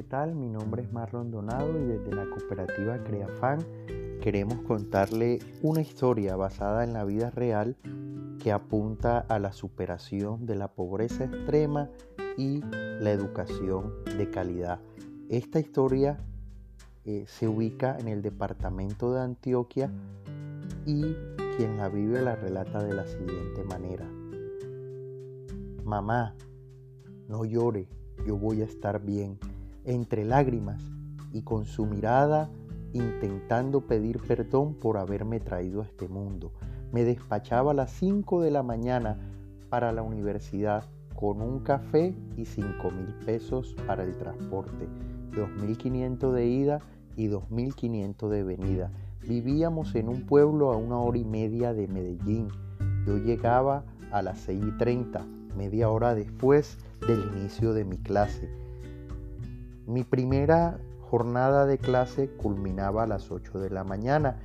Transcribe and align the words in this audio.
¿qué 0.00 0.04
tal? 0.04 0.34
Mi 0.34 0.48
nombre 0.48 0.80
es 0.80 0.90
Marlon 0.94 1.30
Donado 1.30 1.78
y 1.78 1.84
desde 1.84 2.14
la 2.14 2.24
cooperativa 2.24 3.04
Creafan 3.04 3.58
queremos 4.22 4.62
contarle 4.62 5.40
una 5.60 5.82
historia 5.82 6.36
basada 6.36 6.84
en 6.84 6.94
la 6.94 7.04
vida 7.04 7.28
real 7.28 7.76
que 8.42 8.50
apunta 8.50 9.18
a 9.18 9.38
la 9.38 9.52
superación 9.52 10.46
de 10.46 10.56
la 10.56 10.68
pobreza 10.68 11.24
extrema 11.24 11.90
y 12.38 12.62
la 12.62 13.10
educación 13.10 13.92
de 14.16 14.30
calidad. 14.30 14.80
Esta 15.28 15.60
historia 15.60 16.16
eh, 17.04 17.26
se 17.26 17.46
ubica 17.46 17.98
en 17.98 18.08
el 18.08 18.22
departamento 18.22 19.12
de 19.12 19.20
Antioquia 19.20 19.90
y 20.86 21.14
quien 21.58 21.76
la 21.76 21.90
vive 21.90 22.22
la 22.22 22.36
relata 22.36 22.82
de 22.82 22.94
la 22.94 23.06
siguiente 23.06 23.64
manera. 23.64 24.08
Mamá, 25.84 26.34
no 27.28 27.44
llore, 27.44 27.86
yo 28.26 28.38
voy 28.38 28.62
a 28.62 28.64
estar 28.64 29.04
bien 29.04 29.38
entre 29.90 30.24
lágrimas 30.24 30.82
y 31.32 31.42
con 31.42 31.64
su 31.64 31.86
mirada 31.86 32.50
intentando 32.92 33.82
pedir 33.82 34.20
perdón 34.20 34.74
por 34.74 34.98
haberme 34.98 35.40
traído 35.40 35.82
a 35.82 35.84
este 35.84 36.08
mundo. 36.08 36.52
Me 36.92 37.04
despachaba 37.04 37.70
a 37.70 37.74
las 37.74 37.92
5 37.92 38.40
de 38.40 38.50
la 38.50 38.62
mañana 38.62 39.18
para 39.68 39.92
la 39.92 40.02
universidad 40.02 40.84
con 41.14 41.40
un 41.40 41.60
café 41.60 42.14
y 42.36 42.44
5 42.44 42.90
mil 42.90 43.14
pesos 43.24 43.76
para 43.86 44.02
el 44.02 44.16
transporte, 44.16 44.88
2.500 45.32 46.32
de 46.32 46.46
ida 46.46 46.78
y 47.16 47.28
2.500 47.28 48.28
de 48.28 48.42
venida. 48.42 48.90
Vivíamos 49.28 49.94
en 49.94 50.08
un 50.08 50.26
pueblo 50.26 50.72
a 50.72 50.76
una 50.76 50.98
hora 50.98 51.18
y 51.18 51.24
media 51.24 51.74
de 51.74 51.86
Medellín. 51.86 52.48
Yo 53.06 53.18
llegaba 53.18 53.84
a 54.10 54.22
las 54.22 54.40
6 54.40 54.64
y 54.66 54.78
30, 54.78 55.24
media 55.56 55.90
hora 55.90 56.14
después 56.14 56.78
del 57.06 57.20
inicio 57.36 57.72
de 57.74 57.84
mi 57.84 57.98
clase. 57.98 58.59
Mi 59.90 60.04
primera 60.04 60.78
jornada 61.00 61.66
de 61.66 61.76
clase 61.76 62.30
culminaba 62.36 63.02
a 63.02 63.06
las 63.08 63.32
8 63.32 63.58
de 63.58 63.70
la 63.70 63.82
mañana. 63.82 64.36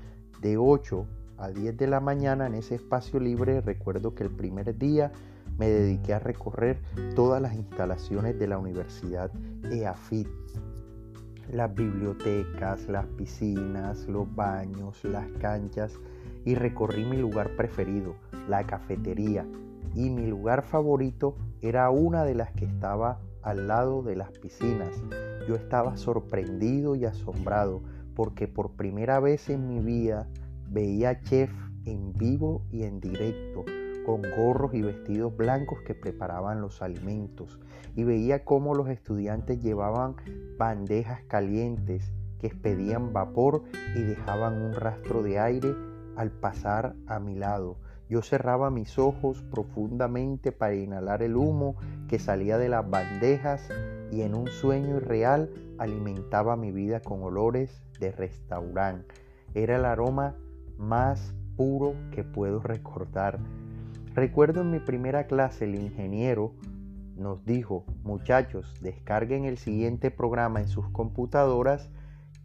De 0.42 0.58
8 0.58 1.06
a 1.38 1.50
10 1.50 1.78
de 1.78 1.86
la 1.86 2.00
mañana 2.00 2.48
en 2.48 2.56
ese 2.56 2.74
espacio 2.74 3.20
libre 3.20 3.62
recuerdo 3.62 4.16
que 4.16 4.24
el 4.24 4.32
primer 4.32 4.76
día 4.76 5.12
me 5.60 5.70
dediqué 5.70 6.16
a 6.16 6.20
recorrer 6.20 6.82
todas 7.16 7.44
las 7.44 7.54
instalaciones 7.54 8.40
de 8.40 8.48
la 8.48 8.58
Universidad 8.58 9.30
EAFIT. 9.70 10.28
Las 11.52 11.76
bibliotecas, 11.76 12.88
las 12.88 13.06
piscinas, 13.06 14.08
los 14.08 14.36
baños, 14.36 15.04
las 15.04 15.28
canchas 15.40 15.94
y 16.44 16.56
recorrí 16.56 17.06
mi 17.06 17.18
lugar 17.18 17.56
preferido, 17.56 18.16
la 18.50 18.66
cafetería. 18.66 19.46
Y 19.94 20.10
mi 20.10 20.26
lugar 20.26 20.64
favorito 20.64 21.36
era 21.62 21.92
una 21.92 22.24
de 22.24 22.34
las 22.34 22.52
que 22.54 22.66
estaba 22.66 23.20
al 23.46 23.68
lado 23.68 24.02
de 24.02 24.16
las 24.16 24.32
piscinas. 24.40 25.02
Yo 25.48 25.56
estaba 25.56 25.96
sorprendido 25.96 26.96
y 26.96 27.06
asombrado 27.06 27.82
porque 28.16 28.48
por 28.48 28.72
primera 28.72 29.20
vez 29.20 29.50
en 29.50 29.68
mi 29.68 29.80
vida 29.80 30.28
veía 30.70 31.22
chef 31.22 31.52
en 31.86 32.12
vivo 32.14 32.64
y 32.72 32.84
en 32.84 33.00
directo, 33.00 33.64
con 34.06 34.24
gorros 34.36 34.74
y 34.74 34.82
vestidos 34.82 35.36
blancos 35.38 35.80
que 35.86 35.94
preparaban 35.94 36.62
los 36.62 36.82
alimentos, 36.82 37.60
y 37.96 38.04
veía 38.04 38.44
cómo 38.44 38.74
los 38.74 38.90
estudiantes 38.90 39.62
llevaban 39.62 40.16
bandejas 40.58 41.22
calientes 41.28 42.12
que 42.40 42.48
expedían 42.48 43.14
vapor 43.14 43.64
y 43.96 44.02
dejaban 44.02 44.62
un 44.62 44.74
rastro 44.74 45.22
de 45.22 45.40
aire 45.40 45.76
al 46.16 46.32
pasar 46.32 46.96
a 47.08 47.20
mi 47.20 47.36
lado. 47.36 47.78
Yo 48.10 48.22
cerraba 48.22 48.70
mis 48.70 49.00
ojos 49.00 49.42
profundamente 49.52 50.52
para 50.52 50.76
inhalar 50.76 51.24
el 51.24 51.36
humo 51.36 51.76
que 52.08 52.20
salía 52.20 52.58
de 52.58 52.70
las 52.70 52.90
bandejas 52.90 53.68
y 54.12 54.22
en 54.22 54.36
un 54.36 54.48
sueño 54.48 54.98
irreal 54.98 55.50
alimentaba 55.78 56.56
mi 56.56 56.72
vida 56.72 57.00
con 57.00 57.24
olores 57.24 57.82
de 58.00 58.12
restaurante. 58.12 59.14
Era 59.54 59.78
el 59.78 59.86
aroma 59.86 60.36
más 60.78 61.34
puro 61.58 61.96
que 62.12 62.24
puedo 62.24 62.60
recordar. 62.60 63.40
Recuerdo 64.14 64.62
en 64.62 64.72
mi 64.72 64.80
primera 64.80 65.28
clase 65.28 65.66
el 65.66 65.76
ingeniero 65.76 66.54
nos 67.16 67.46
dijo, 67.46 67.86
muchachos, 68.04 68.74
descarguen 68.82 69.46
el 69.46 69.58
siguiente 69.58 70.12
programa 70.12 70.60
en 70.60 70.68
sus 70.68 70.90
computadoras 70.90 71.90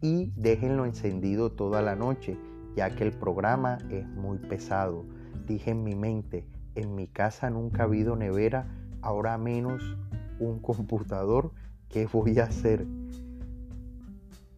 y 0.01 0.31
déjenlo 0.35 0.85
encendido 0.85 1.51
toda 1.51 1.81
la 1.81 1.95
noche, 1.95 2.37
ya 2.75 2.89
que 2.89 3.03
el 3.03 3.11
programa 3.11 3.77
es 3.89 4.07
muy 4.07 4.37
pesado. 4.37 5.05
Dije 5.47 5.71
en 5.71 5.83
mi 5.83 5.95
mente, 5.95 6.45
en 6.75 6.95
mi 6.95 7.07
casa 7.07 7.49
nunca 7.49 7.83
ha 7.83 7.85
habido 7.85 8.15
nevera, 8.15 8.67
ahora 9.01 9.37
menos 9.37 9.97
un 10.39 10.59
computador, 10.59 11.51
¿qué 11.89 12.07
voy 12.11 12.39
a 12.39 12.45
hacer? 12.45 12.85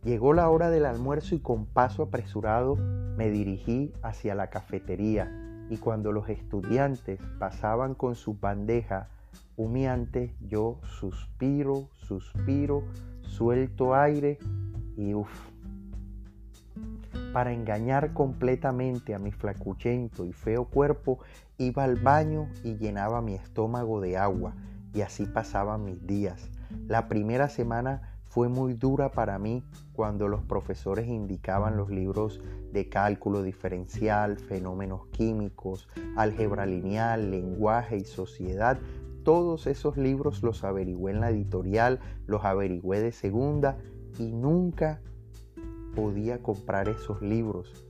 Llegó 0.04 0.34
la 0.34 0.50
hora 0.50 0.70
del 0.70 0.86
almuerzo 0.86 1.36
y 1.36 1.40
con 1.40 1.66
paso 1.66 2.04
apresurado 2.04 2.76
me 2.76 3.30
dirigí 3.30 3.94
hacia 4.02 4.36
la 4.36 4.50
cafetería 4.50 5.32
y 5.70 5.78
cuando 5.78 6.12
los 6.12 6.28
estudiantes 6.30 7.20
pasaban 7.40 7.96
con 7.96 8.16
su 8.16 8.36
bandeja 8.36 9.08
humeante, 9.56 10.36
yo 10.42 10.80
suspiro, 11.00 11.88
suspiro, 11.96 12.84
suelto 13.22 13.96
aire 13.96 14.38
y 14.98 15.14
uff, 15.14 15.53
para 17.34 17.52
engañar 17.52 18.14
completamente 18.14 19.16
a 19.16 19.20
mi 19.20 19.32
flacuchento 19.32 20.24
y 20.24 20.32
feo 20.32 20.66
cuerpo, 20.66 21.20
iba 21.58 21.84
al 21.84 21.96
baño 21.96 22.48
y 22.64 22.78
llenaba 22.78 23.22
mi 23.22 23.34
estómago 23.34 24.00
de 24.00 24.18
agua, 24.18 24.54
y 24.94 25.02
así 25.02 25.26
pasaban 25.26 25.84
mis 25.84 26.06
días. 26.06 26.50
La 26.88 27.08
primera 27.08 27.50
semana 27.50 28.14
fue 28.26 28.50
muy 28.50 28.74
dura 28.74 29.12
para 29.12 29.38
mí 29.38 29.64
cuando 29.94 30.28
los 30.28 30.44
profesores 30.44 31.08
indicaban 31.08 31.78
los 31.78 31.90
libros 31.90 32.42
de 32.72 32.90
cálculo 32.90 33.44
diferencial, 33.44 34.38
fenómenos 34.38 35.08
químicos, 35.08 35.88
álgebra 36.16 36.66
lineal, 36.66 37.30
lenguaje 37.30 37.98
y 37.98 38.06
sociedad. 38.06 38.80
Todos 39.24 39.68
esos 39.68 39.98
libros 39.98 40.42
los 40.42 40.64
averigüé 40.64 41.12
en 41.12 41.22
la 41.22 41.30
editorial, 41.30 42.00
los 42.26 42.44
averigüé 42.44 43.02
de 43.02 43.12
segunda 43.12 43.78
y 44.18 44.32
nunca 44.32 45.00
podía 45.96 46.42
comprar 46.42 46.90
esos 46.90 47.22
libros. 47.22 47.86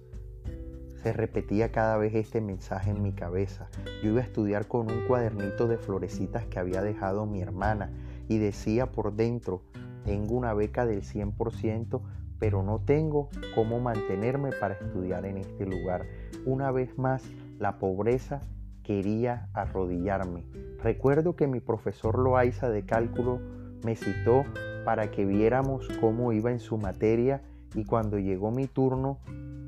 Se 1.02 1.12
repetía 1.12 1.72
cada 1.72 1.98
vez 1.98 2.16
este 2.16 2.40
mensaje 2.40 2.92
en 2.92 3.02
mi 3.02 3.12
cabeza. 3.12 3.68
Yo 4.02 4.12
iba 4.12 4.22
a 4.22 4.24
estudiar 4.24 4.68
con 4.68 4.90
un 4.90 5.06
cuadernito 5.06 5.68
de 5.68 5.78
florecitas 5.78 6.46
que 6.46 6.60
había 6.60 6.82
dejado 6.82 7.26
mi 7.26 7.42
hermana 7.42 7.92
y 8.30 8.38
decía 8.38 8.92
por 8.92 9.14
dentro, 9.14 9.62
tengo 10.06 10.36
una 10.36 10.54
beca 10.54 10.86
del 10.86 11.02
100%, 11.02 12.02
pero 12.40 12.64
no 12.64 12.80
tengo 12.80 13.30
cómo 13.56 13.80
mantenerme 13.80 14.52
para 14.52 14.76
estudiar 14.76 15.26
en 15.26 15.38
este 15.38 15.66
lugar. 15.66 16.06
Una 16.46 16.72
vez 16.72 16.98
más, 16.98 17.24
la 17.60 17.80
pobreza 17.80 18.42
quería 18.84 19.50
arrodillarme. 19.54 20.46
Recuerdo 20.82 21.36
que 21.36 21.48
mi 21.48 21.60
profesor 21.60 22.20
Loaiza 22.20 22.70
de 22.70 22.86
cálculo 22.86 23.40
me 23.84 23.96
citó 23.96 24.44
para 24.84 25.12
que 25.12 25.26
viéramos 25.26 25.88
cómo 26.02 26.34
iba 26.34 26.52
en 26.52 26.60
su 26.60 26.78
materia 26.78 27.42
y 27.74 27.86
cuando 27.86 28.20
llegó 28.20 28.52
mi 28.52 28.68
turno 28.68 29.20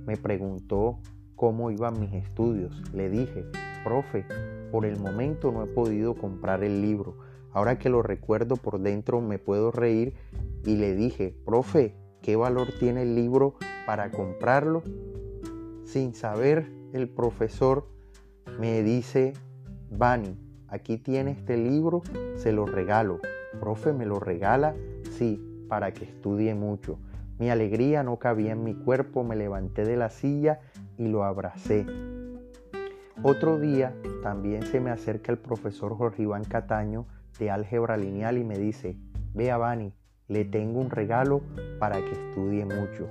me 0.05 0.17
preguntó 0.17 0.99
cómo 1.35 1.71
iban 1.71 1.99
mis 1.99 2.13
estudios. 2.13 2.81
Le 2.93 3.09
dije, 3.09 3.45
profe, 3.83 4.25
por 4.71 4.85
el 4.85 4.99
momento 4.99 5.51
no 5.51 5.63
he 5.63 5.67
podido 5.67 6.15
comprar 6.15 6.63
el 6.63 6.81
libro. 6.81 7.15
Ahora 7.51 7.77
que 7.79 7.89
lo 7.89 8.01
recuerdo 8.01 8.57
por 8.57 8.79
dentro 8.79 9.21
me 9.21 9.39
puedo 9.39 9.71
reír 9.71 10.13
y 10.65 10.75
le 10.75 10.95
dije, 10.95 11.35
profe, 11.45 11.95
¿qué 12.21 12.35
valor 12.35 12.67
tiene 12.79 13.03
el 13.03 13.15
libro 13.15 13.55
para 13.85 14.11
comprarlo? 14.11 14.83
Sin 15.85 16.13
saber, 16.15 16.69
el 16.93 17.07
profesor 17.07 17.87
me 18.59 18.83
dice, 18.83 19.33
Bani, 19.89 20.37
aquí 20.67 20.97
tiene 20.97 21.31
este 21.31 21.57
libro, 21.57 22.01
se 22.35 22.51
lo 22.51 22.65
regalo. 22.65 23.19
Profe, 23.59 23.93
¿me 23.93 24.05
lo 24.05 24.19
regala? 24.19 24.75
Sí, 25.17 25.41
para 25.69 25.93
que 25.93 26.05
estudie 26.05 26.55
mucho. 26.55 26.97
Mi 27.37 27.49
alegría 27.49 28.01
no 28.03 28.17
cabía 28.17 28.53
en 28.53 28.63
mi 28.63 28.73
cuerpo, 28.73 29.23
me 29.23 29.35
levanté 29.35 29.83
de 29.83 29.97
la 29.97 30.09
silla 30.09 30.59
y 30.97 31.07
lo 31.07 31.25
abracé. 31.25 31.85
Otro 33.23 33.59
día 33.59 33.93
también 34.23 34.63
se 34.63 34.79
me 34.79 34.89
acerca 34.89 35.31
el 35.31 35.37
profesor 35.37 35.97
Jorge 35.97 36.23
Iván 36.23 36.45
Cataño 36.45 37.05
de 37.37 37.51
álgebra 37.51 37.97
lineal 37.97 38.37
y 38.37 38.43
me 38.45 38.57
dice, 38.57 38.97
vea 39.33 39.57
Bani, 39.57 39.93
le 40.27 40.45
tengo 40.45 40.79
un 40.79 40.89
regalo 40.89 41.41
para 41.79 41.97
que 41.97 42.11
estudie 42.11 42.65
mucho. 42.65 43.07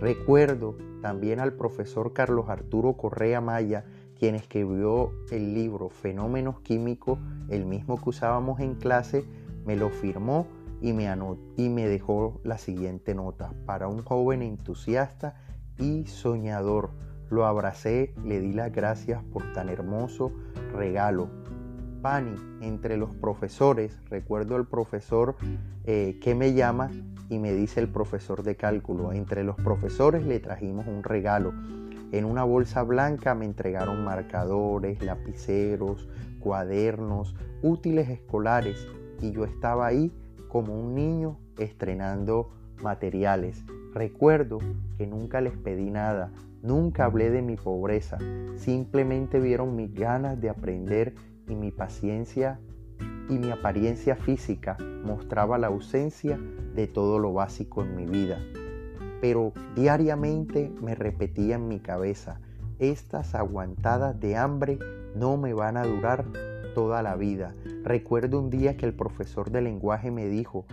Recuerdo 0.00 0.76
también 1.02 1.40
al 1.40 1.52
profesor 1.54 2.12
Carlos 2.12 2.48
Arturo 2.48 2.96
Correa 2.96 3.40
Maya, 3.40 3.84
quien 4.18 4.36
escribió 4.36 5.12
el 5.30 5.54
libro 5.54 5.88
Fenómenos 5.88 6.60
Químicos, 6.60 7.18
el 7.48 7.66
mismo 7.66 8.00
que 8.00 8.10
usábamos 8.10 8.60
en 8.60 8.74
clase, 8.74 9.24
me 9.64 9.76
lo 9.76 9.90
firmó 9.90 10.46
y 10.80 10.92
me, 10.92 11.08
y 11.56 11.68
me 11.68 11.88
dejó 11.88 12.40
la 12.44 12.58
siguiente 12.58 13.14
nota. 13.14 13.52
Para 13.66 13.88
un 13.88 14.02
joven 14.02 14.42
entusiasta 14.42 15.34
y 15.78 16.06
soñador, 16.06 16.90
lo 17.30 17.46
abracé, 17.46 18.14
le 18.24 18.40
di 18.40 18.52
las 18.52 18.72
gracias 18.72 19.22
por 19.24 19.52
tan 19.52 19.68
hermoso 19.68 20.32
regalo. 20.72 21.28
Pani, 22.00 22.36
entre 22.60 22.96
los 22.96 23.14
profesores, 23.14 23.98
recuerdo 24.08 24.56
el 24.56 24.66
profesor 24.66 25.36
eh, 25.84 26.18
que 26.22 26.34
me 26.34 26.54
llama 26.54 26.90
y 27.28 27.38
me 27.38 27.52
dice 27.52 27.80
el 27.80 27.88
profesor 27.88 28.42
de 28.42 28.56
cálculo, 28.56 29.12
entre 29.12 29.44
los 29.44 29.56
profesores 29.56 30.24
le 30.24 30.40
trajimos 30.40 30.86
un 30.86 31.02
regalo. 31.02 31.52
En 32.12 32.24
una 32.24 32.44
bolsa 32.44 32.82
blanca 32.82 33.34
me 33.34 33.44
entregaron 33.44 34.04
marcadores, 34.04 35.02
lapiceros, 35.02 36.08
cuadernos, 36.40 37.34
útiles 37.62 38.08
escolares 38.08 38.86
y 39.20 39.32
yo 39.32 39.44
estaba 39.44 39.86
ahí 39.86 40.12
como 40.48 40.78
un 40.78 40.94
niño 40.94 41.38
estrenando 41.58 42.50
materiales. 42.82 43.64
Recuerdo 43.94 44.58
que 44.96 45.06
nunca 45.06 45.40
les 45.40 45.56
pedí 45.56 45.90
nada, 45.90 46.32
nunca 46.62 47.04
hablé 47.04 47.30
de 47.30 47.42
mi 47.42 47.56
pobreza, 47.56 48.18
simplemente 48.56 49.40
vieron 49.40 49.76
mis 49.76 49.92
ganas 49.94 50.40
de 50.40 50.50
aprender 50.50 51.14
y 51.48 51.54
mi 51.54 51.70
paciencia 51.70 52.60
y 53.28 53.38
mi 53.38 53.50
apariencia 53.50 54.16
física 54.16 54.76
mostraba 55.04 55.58
la 55.58 55.68
ausencia 55.68 56.38
de 56.74 56.86
todo 56.86 57.18
lo 57.18 57.32
básico 57.32 57.82
en 57.82 57.96
mi 57.96 58.06
vida. 58.06 58.38
Pero 59.20 59.52
diariamente 59.74 60.72
me 60.80 60.94
repetía 60.94 61.56
en 61.56 61.68
mi 61.68 61.80
cabeza, 61.80 62.40
estas 62.78 63.34
aguantadas 63.34 64.18
de 64.20 64.36
hambre 64.36 64.78
no 65.16 65.36
me 65.36 65.52
van 65.52 65.76
a 65.76 65.84
durar 65.84 66.24
toda 66.74 67.02
la 67.02 67.16
vida. 67.16 67.54
Recuerdo 67.82 68.38
un 68.38 68.50
día 68.50 68.76
que 68.76 68.86
el 68.86 68.94
profesor 68.94 69.50
de 69.50 69.62
lenguaje 69.62 70.10
me 70.10 70.26
dijo, 70.26 70.66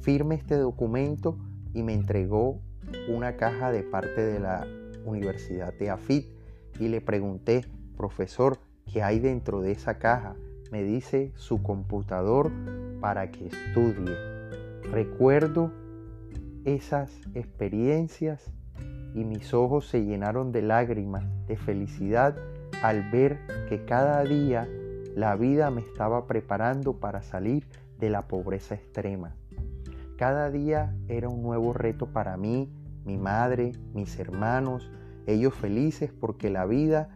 firme 0.00 0.34
este 0.34 0.56
documento 0.56 1.38
y 1.72 1.82
me 1.82 1.94
entregó 1.94 2.60
una 3.08 3.36
caja 3.36 3.72
de 3.72 3.82
parte 3.82 4.20
de 4.20 4.40
la 4.40 4.66
Universidad 5.04 5.72
de 5.74 5.90
Afit 5.90 6.28
y 6.78 6.88
le 6.88 7.00
pregunté, 7.00 7.64
profesor, 7.96 8.58
¿qué 8.92 9.02
hay 9.02 9.18
dentro 9.18 9.60
de 9.60 9.72
esa 9.72 9.98
caja? 9.98 10.34
Me 10.70 10.82
dice 10.82 11.32
su 11.36 11.62
computador 11.62 12.50
para 13.00 13.30
que 13.30 13.46
estudie. 13.46 14.16
Recuerdo 14.90 15.72
esas 16.64 17.10
experiencias 17.34 18.50
y 19.14 19.24
mis 19.24 19.54
ojos 19.54 19.88
se 19.88 20.04
llenaron 20.04 20.52
de 20.52 20.62
lágrimas, 20.62 21.24
de 21.46 21.56
felicidad 21.56 22.36
al 22.82 23.10
ver 23.10 23.38
que 23.68 23.84
cada 23.84 24.22
día 24.24 24.68
la 25.14 25.36
vida 25.36 25.70
me 25.70 25.80
estaba 25.80 26.26
preparando 26.26 26.98
para 26.98 27.22
salir 27.22 27.66
de 27.98 28.10
la 28.10 28.26
pobreza 28.26 28.74
extrema. 28.74 29.36
Cada 30.16 30.50
día 30.50 30.96
era 31.08 31.28
un 31.28 31.42
nuevo 31.42 31.72
reto 31.72 32.06
para 32.06 32.36
mí, 32.36 32.68
mi 33.04 33.16
madre, 33.16 33.72
mis 33.92 34.18
hermanos, 34.18 34.90
ellos 35.26 35.54
felices 35.54 36.12
porque 36.12 36.50
la 36.50 36.66
vida 36.66 37.08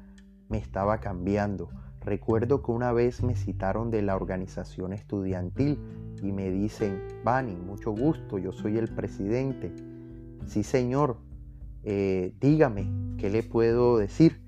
me 0.48 0.58
estaba 0.58 0.98
cambiando. 0.98 1.70
Recuerdo 2.00 2.62
que 2.62 2.70
una 2.70 2.92
vez 2.92 3.22
me 3.22 3.34
citaron 3.34 3.90
de 3.90 4.02
la 4.02 4.16
organización 4.16 4.92
estudiantil 4.92 5.78
y 6.22 6.32
me 6.32 6.50
dicen, 6.50 7.02
Bani, 7.24 7.56
mucho 7.56 7.90
gusto, 7.90 8.38
yo 8.38 8.52
soy 8.52 8.78
el 8.78 8.88
presidente. 8.88 9.74
Sí, 10.46 10.62
señor, 10.62 11.18
eh, 11.82 12.32
dígame, 12.40 12.90
¿qué 13.18 13.28
le 13.28 13.42
puedo 13.42 13.98
decir? 13.98 14.47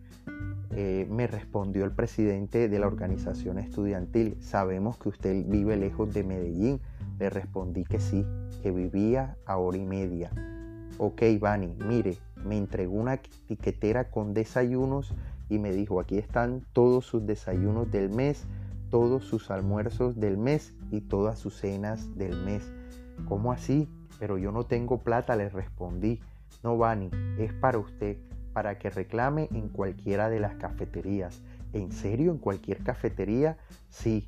Eh, 0.73 1.07
me 1.11 1.27
respondió 1.27 1.85
el 1.85 1.91
presidente 1.91 2.69
de 2.69 2.79
la 2.79 2.87
organización 2.87 3.59
estudiantil, 3.59 4.37
sabemos 4.41 4.99
que 4.99 5.09
usted 5.09 5.45
vive 5.47 5.77
lejos 5.77 6.15
de 6.15 6.23
Medellín. 6.23 6.81
Le 7.19 7.29
respondí 7.29 7.85
que 7.85 7.99
sí, 7.99 8.25
que 8.63 8.71
vivía 8.71 9.37
a 9.47 9.57
hora 9.57 9.77
y 9.77 9.85
media. 9.85 10.31
Ok, 10.99 11.23
Bani, 11.41 11.75
mire, 11.87 12.19
me 12.45 12.57
entregó 12.57 12.95
una 12.95 13.15
etiquetera 13.15 14.11
con 14.11 14.33
desayunos 14.33 15.15
y 15.49 15.59
me 15.59 15.73
dijo, 15.73 15.99
aquí 15.99 16.19
están 16.19 16.63
todos 16.73 17.05
sus 17.05 17.27
desayunos 17.27 17.91
del 17.91 18.11
mes, 18.11 18.47
todos 18.91 19.25
sus 19.25 19.51
almuerzos 19.51 20.19
del 20.21 20.37
mes 20.37 20.75
y 20.91 21.01
todas 21.01 21.39
sus 21.39 21.57
cenas 21.57 22.17
del 22.17 22.37
mes. 22.45 22.73
¿Cómo 23.29 23.53
así? 23.53 23.89
Pero 24.19 24.39
yo 24.39 24.53
no 24.53 24.65
tengo 24.65 24.99
plata, 24.99 25.37
le 25.37 25.49
respondí. 25.49 26.21
No, 26.63 26.77
Bani, 26.79 27.11
es 27.39 27.53
para 27.55 27.79
usted 27.79 28.19
para 28.53 28.79
que 28.79 28.91
reclame 28.91 29.49
en 29.53 29.69
cualquiera 29.69 30.29
de 30.29 30.41
las 30.41 30.55
cafeterías. 30.57 31.43
¿En 31.73 31.93
serio? 31.93 32.33
¿En 32.33 32.39
cualquier 32.39 32.83
cafetería? 32.83 33.57
Sí. 33.89 34.27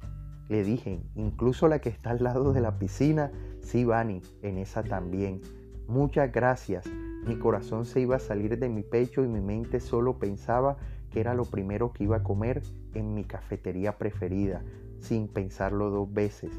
Le 0.48 0.64
dije, 0.64 1.00
incluso 1.14 1.69
la 1.69 1.80
que 1.80 1.88
está 1.88 2.10
al 2.10 2.22
lado 2.22 2.52
de 2.52 2.60
la 2.60 2.78
piscina, 2.78 3.30
sí, 3.62 3.84
Bani, 3.84 4.20
en 4.42 4.58
esa 4.58 4.82
también. 4.82 5.40
Muchas 5.88 6.30
gracias. 6.32 6.84
Mi 7.26 7.36
corazón 7.36 7.84
se 7.84 8.00
iba 8.00 8.16
a 8.16 8.20
salir 8.20 8.58
de 8.58 8.69
mi 8.69 8.82
pecho 8.82 9.24
y 9.24 9.28
mi 9.28 9.40
mente 9.40 9.80
solo 9.80 10.19
pensaba 10.19 10.76
que 11.10 11.20
era 11.20 11.34
lo 11.34 11.44
primero 11.44 11.92
que 11.92 12.04
iba 12.04 12.16
a 12.16 12.22
comer 12.22 12.62
en 12.94 13.14
mi 13.14 13.24
cafetería 13.24 13.98
preferida, 13.98 14.62
sin 15.02 15.28
pensarlo 15.28 15.90
dos 15.90 16.12
veces. 16.12 16.50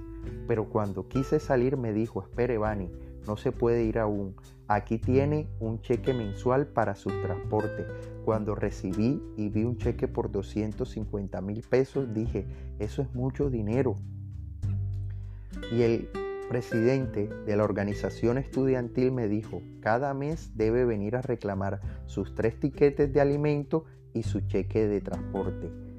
Pero 0.47 0.69
cuando 0.69 1.07
quise 1.07 1.39
salir 1.39 1.77
me 1.77 1.93
dijo, 1.93 2.21
espere, 2.21 2.57
Bani, 2.57 2.91
no 3.25 3.37
se 3.37 3.51
puede 3.51 3.83
ir 3.83 3.99
aún. 3.99 4.35
Aquí 4.67 4.97
tiene 4.97 5.47
un 5.59 5.81
cheque 5.81 6.13
mensual 6.13 6.67
para 6.67 6.95
su 6.95 7.09
transporte. 7.09 7.85
Cuando 8.25 8.55
recibí 8.55 9.21
y 9.37 9.49
vi 9.49 9.63
un 9.63 9.77
cheque 9.77 10.07
por 10.07 10.31
250 10.31 11.41
mil 11.41 11.61
pesos, 11.63 12.13
dije, 12.13 12.45
eso 12.79 13.01
es 13.01 13.13
mucho 13.13 13.49
dinero. 13.49 13.95
Y 15.71 15.81
el 15.81 16.09
presidente 16.49 17.29
de 17.45 17.55
la 17.55 17.63
organización 17.63 18.37
estudiantil 18.37 19.11
me 19.11 19.27
dijo, 19.27 19.61
cada 19.79 20.13
mes 20.13 20.51
debe 20.55 20.85
venir 20.85 21.15
a 21.15 21.21
reclamar 21.21 21.81
sus 22.05 22.35
tres 22.35 22.59
tiquetes 22.59 23.11
de 23.13 23.21
alimento 23.21 23.85
y 24.13 24.23
su 24.23 24.41
cheque 24.41 24.87
de 24.87 25.01
transporte. 25.01 25.92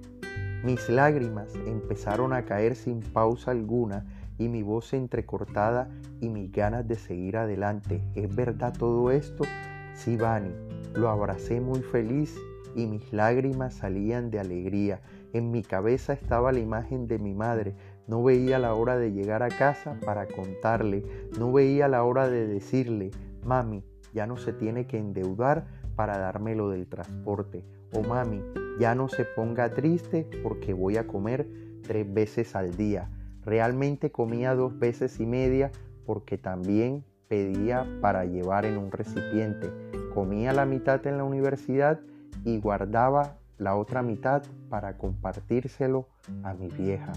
Mis 0.64 0.88
lágrimas 0.88 1.54
empezaron 1.66 2.32
a 2.32 2.46
caer 2.46 2.74
sin 2.74 3.00
pausa 3.00 3.50
alguna 3.50 4.06
y 4.38 4.48
mi 4.48 4.62
voz 4.62 4.94
entrecortada 4.94 5.90
y 6.22 6.30
mis 6.30 6.50
ganas 6.50 6.88
de 6.88 6.94
seguir 6.94 7.36
adelante. 7.36 8.00
¿Es 8.14 8.34
verdad 8.34 8.72
todo 8.72 9.10
esto? 9.10 9.44
Sí, 9.92 10.16
Bani. 10.16 10.54
Lo 10.94 11.10
abracé 11.10 11.60
muy 11.60 11.82
feliz 11.82 12.34
y 12.74 12.86
mis 12.86 13.12
lágrimas 13.12 13.74
salían 13.74 14.30
de 14.30 14.40
alegría. 14.40 15.02
En 15.34 15.50
mi 15.50 15.62
cabeza 15.62 16.14
estaba 16.14 16.50
la 16.50 16.60
imagen 16.60 17.08
de 17.08 17.18
mi 17.18 17.34
madre. 17.34 17.74
No 18.06 18.22
veía 18.22 18.58
la 18.58 18.72
hora 18.72 18.96
de 18.96 19.12
llegar 19.12 19.42
a 19.42 19.48
casa 19.48 19.98
para 20.02 20.26
contarle. 20.26 21.04
No 21.38 21.52
veía 21.52 21.88
la 21.88 22.04
hora 22.04 22.26
de 22.26 22.46
decirle, 22.46 23.10
mami, 23.44 23.84
ya 24.14 24.26
no 24.26 24.38
se 24.38 24.54
tiene 24.54 24.86
que 24.86 24.96
endeudar 24.96 25.66
para 25.94 26.16
darme 26.16 26.54
lo 26.54 26.70
del 26.70 26.86
transporte. 26.86 27.66
O 27.92 28.02
mami, 28.02 28.42
ya 28.78 28.94
no 28.94 29.08
se 29.08 29.24
ponga 29.24 29.70
triste 29.70 30.28
porque 30.42 30.72
voy 30.72 30.96
a 30.96 31.06
comer 31.06 31.48
tres 31.82 32.12
veces 32.12 32.56
al 32.56 32.76
día. 32.76 33.10
Realmente 33.44 34.10
comía 34.10 34.54
dos 34.54 34.78
veces 34.78 35.20
y 35.20 35.26
media 35.26 35.70
porque 36.06 36.38
también 36.38 37.04
pedía 37.28 37.86
para 38.00 38.24
llevar 38.24 38.64
en 38.64 38.78
un 38.78 38.90
recipiente. 38.90 39.70
Comía 40.14 40.52
la 40.52 40.66
mitad 40.66 41.06
en 41.06 41.18
la 41.18 41.24
universidad 41.24 42.00
y 42.44 42.58
guardaba 42.58 43.38
la 43.58 43.76
otra 43.76 44.02
mitad 44.02 44.42
para 44.68 44.96
compartírselo 44.96 46.08
a 46.42 46.54
mi 46.54 46.68
vieja. 46.68 47.12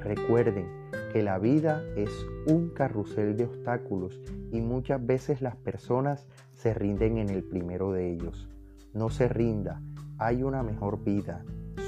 Recuerden 0.00 0.66
que 1.12 1.22
la 1.22 1.38
vida 1.38 1.82
es 1.96 2.10
un 2.46 2.70
carrusel 2.70 3.36
de 3.36 3.44
obstáculos 3.44 4.20
y 4.52 4.60
muchas 4.60 5.04
veces 5.04 5.40
las 5.40 5.56
personas 5.56 6.26
se 6.52 6.74
rinden 6.74 7.18
en 7.18 7.30
el 7.30 7.42
primero 7.42 7.92
de 7.92 8.12
ellos. 8.12 8.48
No 8.92 9.10
se 9.10 9.28
rinda, 9.28 9.80
hay 10.18 10.42
una 10.42 10.62
mejor 10.62 11.02
vida. 11.04 11.44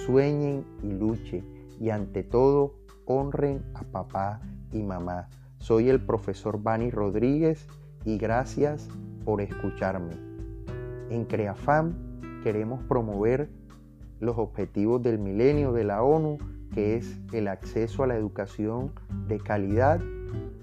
Sueñen 0.07 0.65
y 0.83 0.93
luchen 0.93 1.45
y 1.81 1.91
ante 1.91 2.23
todo 2.23 2.75
honren 3.05 3.63
a 3.75 3.83
papá 3.83 4.41
y 4.73 4.83
mamá. 4.83 5.29
Soy 5.59 5.89
el 5.89 6.01
profesor 6.01 6.63
Bani 6.63 6.91
Rodríguez 6.91 7.67
y 8.05 8.19
gracias 8.19 8.89
por 9.25 9.41
escucharme. 9.41 10.15
En 11.11 11.25
CREAFAM 11.25 11.95
queremos 12.43 12.83
promover 12.85 13.51
los 14.21 14.39
objetivos 14.39 15.03
del 15.03 15.19
milenio 15.19 15.73
de 15.73 15.85
la 15.85 16.03
ONU, 16.03 16.39
que 16.73 16.97
es 16.97 17.19
el 17.33 17.49
acceso 17.49 18.05
a 18.05 18.07
la 18.07 18.17
educación 18.17 18.93
de 19.27 19.39
calidad 19.39 20.01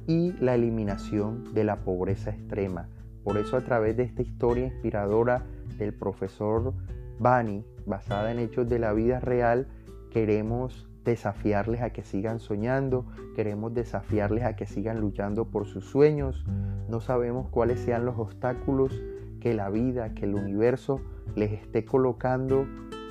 y 0.08 0.32
la 0.40 0.56
eliminación 0.56 1.54
de 1.54 1.66
la 1.66 1.84
pobreza 1.84 2.30
extrema. 2.30 2.88
Por 3.24 3.38
eso 3.38 3.58
a 3.58 3.62
través 3.62 3.98
de 3.98 4.04
esta 4.04 4.22
historia 4.22 4.68
inspiradora 4.68 5.46
del 5.78 5.94
profesor 5.94 6.74
Bani, 7.20 7.66
basada 7.86 8.32
en 8.32 8.40
hechos 8.40 8.68
de 8.68 8.80
la 8.80 8.94
vida 8.94 9.20
real, 9.20 9.68
queremos 10.12 10.88
desafiarles 11.04 11.82
a 11.82 11.92
que 11.92 12.04
sigan 12.04 12.40
soñando, 12.40 13.06
queremos 13.36 13.74
desafiarles 13.74 14.44
a 14.44 14.56
que 14.56 14.66
sigan 14.66 15.00
luchando 15.00 15.46
por 15.46 15.66
sus 15.66 15.86
sueños. 15.86 16.46
No 16.90 17.00
sabemos 17.00 17.48
cuáles 17.50 17.80
sean 17.80 18.06
los 18.06 18.18
obstáculos 18.20 19.02
que 19.40 19.54
la 19.54 19.70
vida, 19.70 20.14
que 20.14 20.26
el 20.26 20.36
universo 20.36 21.00
les 21.36 21.54
esté 21.54 21.86
colocando 21.86 22.66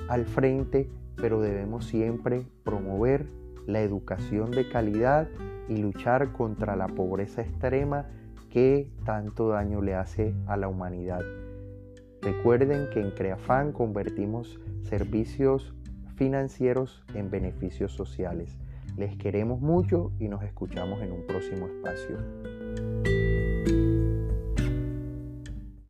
al 0.09 0.25
frente, 0.25 0.89
pero 1.15 1.41
debemos 1.41 1.85
siempre 1.85 2.45
promover 2.63 3.27
la 3.65 3.81
educación 3.81 4.51
de 4.51 4.69
calidad 4.69 5.27
y 5.67 5.77
luchar 5.77 6.31
contra 6.33 6.75
la 6.75 6.87
pobreza 6.87 7.41
extrema 7.41 8.05
que 8.49 8.89
tanto 9.05 9.49
daño 9.49 9.81
le 9.81 9.95
hace 9.95 10.33
a 10.45 10.55
la 10.55 10.67
humanidad. 10.67 11.21
Recuerden 12.21 12.89
que 12.93 12.99
en 12.99 13.11
Creafan 13.11 13.71
convertimos 13.71 14.59
servicios 14.83 15.73
financieros 16.15 17.03
en 17.13 17.29
beneficios 17.29 17.91
sociales. 17.93 18.57
Les 18.97 19.15
queremos 19.15 19.61
mucho 19.61 20.11
y 20.19 20.27
nos 20.27 20.43
escuchamos 20.43 21.01
en 21.01 21.11
un 21.11 21.27
próximo 21.27 21.67
espacio. 21.67 22.17